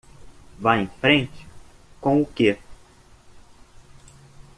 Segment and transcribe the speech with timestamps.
[0.57, 1.45] Vá em frente
[2.01, 2.57] com o que?